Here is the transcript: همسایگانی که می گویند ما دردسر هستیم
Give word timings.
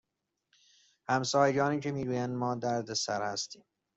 همسایگانی 1.09 1.79
که 1.79 1.91
می 1.91 2.05
گویند 2.05 2.35
ما 2.35 2.55
دردسر 2.55 3.21
هستیم 3.31 3.63